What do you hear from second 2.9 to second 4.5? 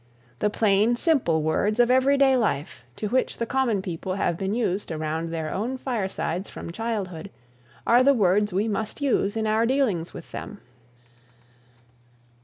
to which the common people have